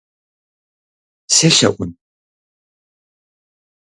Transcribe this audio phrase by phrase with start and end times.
[1.33, 1.91] Селъэӏун?